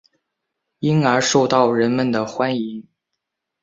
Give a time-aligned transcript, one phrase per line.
[0.79, 2.83] 因而受到人们的欢迎。